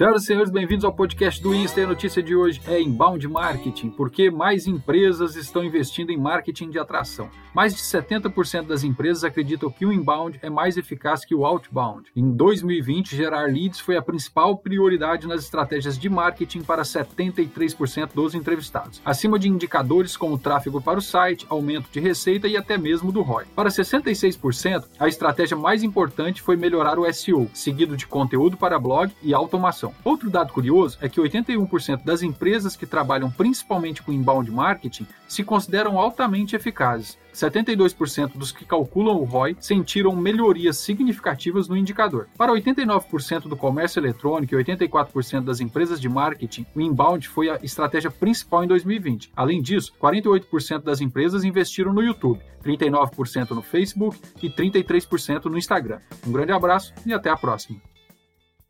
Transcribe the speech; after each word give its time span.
Senhoras 0.00 0.22
e 0.22 0.26
senhores, 0.28 0.50
bem-vindos 0.50 0.86
ao 0.86 0.94
podcast 0.94 1.42
do 1.42 1.54
Insta. 1.54 1.78
E 1.78 1.84
a 1.84 1.86
notícia 1.86 2.22
de 2.22 2.34
hoje 2.34 2.58
é 2.66 2.80
inbound 2.80 3.28
marketing, 3.28 3.90
porque 3.90 4.30
mais 4.30 4.66
empresas 4.66 5.36
estão 5.36 5.62
investindo 5.62 6.08
em 6.08 6.16
marketing 6.16 6.70
de 6.70 6.78
atração. 6.78 7.28
Mais 7.54 7.74
de 7.74 7.82
70% 7.82 8.62
das 8.62 8.82
empresas 8.82 9.24
acreditam 9.24 9.70
que 9.70 9.84
o 9.84 9.92
inbound 9.92 10.38
é 10.40 10.48
mais 10.48 10.78
eficaz 10.78 11.22
que 11.22 11.34
o 11.34 11.44
outbound. 11.44 12.10
Em 12.16 12.30
2020, 12.30 13.14
gerar 13.14 13.52
leads 13.52 13.80
foi 13.80 13.94
a 13.94 14.00
principal 14.00 14.56
prioridade 14.56 15.28
nas 15.28 15.42
estratégias 15.42 15.98
de 15.98 16.08
marketing 16.08 16.62
para 16.62 16.82
73% 16.82 18.14
dos 18.14 18.34
entrevistados, 18.34 19.02
acima 19.04 19.38
de 19.38 19.50
indicadores 19.50 20.16
como 20.16 20.38
tráfego 20.38 20.80
para 20.80 20.98
o 20.98 21.02
site, 21.02 21.44
aumento 21.50 21.90
de 21.90 22.00
receita 22.00 22.48
e 22.48 22.56
até 22.56 22.78
mesmo 22.78 23.12
do 23.12 23.20
ROI. 23.20 23.44
Para 23.54 23.68
66%, 23.68 24.84
a 24.98 25.08
estratégia 25.08 25.58
mais 25.58 25.82
importante 25.82 26.40
foi 26.40 26.56
melhorar 26.56 26.98
o 26.98 27.12
SEO, 27.12 27.50
seguido 27.52 27.98
de 27.98 28.06
conteúdo 28.06 28.56
para 28.56 28.78
blog 28.78 29.12
e 29.22 29.34
automação. 29.34 29.89
Outro 30.04 30.30
dado 30.30 30.52
curioso 30.52 30.98
é 31.00 31.08
que 31.08 31.20
81% 31.20 32.04
das 32.04 32.22
empresas 32.22 32.76
que 32.76 32.86
trabalham 32.86 33.30
principalmente 33.30 34.02
com 34.02 34.12
inbound 34.12 34.50
marketing 34.50 35.06
se 35.28 35.44
consideram 35.44 35.98
altamente 35.98 36.56
eficazes. 36.56 37.18
72% 37.32 38.32
dos 38.34 38.52
que 38.52 38.64
calculam 38.64 39.16
o 39.16 39.24
ROI 39.24 39.56
sentiram 39.60 40.14
melhorias 40.16 40.78
significativas 40.78 41.68
no 41.68 41.76
indicador. 41.76 42.28
Para 42.36 42.52
89% 42.52 43.48
do 43.48 43.56
comércio 43.56 44.00
eletrônico 44.00 44.54
e 44.54 44.64
84% 44.64 45.42
das 45.42 45.60
empresas 45.60 46.00
de 46.00 46.08
marketing, 46.08 46.66
o 46.74 46.80
inbound 46.80 47.28
foi 47.28 47.48
a 47.48 47.58
estratégia 47.62 48.10
principal 48.10 48.64
em 48.64 48.68
2020. 48.68 49.30
Além 49.36 49.62
disso, 49.62 49.92
48% 50.00 50.82
das 50.82 51.00
empresas 51.00 51.44
investiram 51.44 51.92
no 51.92 52.02
YouTube, 52.02 52.40
39% 52.64 53.50
no 53.50 53.62
Facebook 53.62 54.18
e 54.42 54.50
33% 54.50 55.44
no 55.44 55.58
Instagram. 55.58 56.00
Um 56.26 56.32
grande 56.32 56.52
abraço 56.52 56.92
e 57.06 57.12
até 57.12 57.30
a 57.30 57.36
próxima. 57.36 57.89